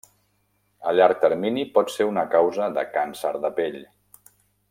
A 0.91 0.93
llarg 0.99 1.19
termini, 1.25 1.65
pot 1.75 1.93
ser 1.97 2.09
una 2.13 2.25
causa 2.33 2.71
de 2.79 2.87
càncer 2.97 3.35
de 3.45 3.55
pell. 3.61 3.77